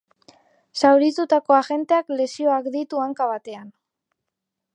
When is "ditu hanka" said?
2.79-3.29